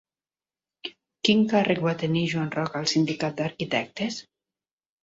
Quin 1.29 1.43
càrrec 1.53 1.83
va 1.89 1.95
tenir 2.05 2.25
Joan 2.35 2.51
Roca 2.59 2.83
al 2.83 2.91
Sindicat 2.95 3.39
d'Arquitectes? 3.45 4.21